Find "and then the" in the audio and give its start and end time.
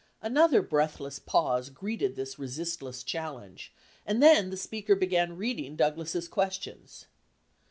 4.03-4.57